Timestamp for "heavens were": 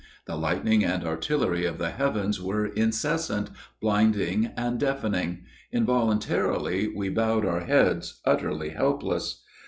1.91-2.65